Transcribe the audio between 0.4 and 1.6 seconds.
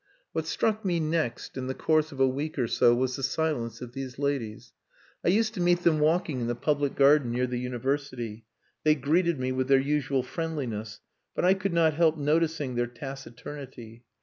struck me next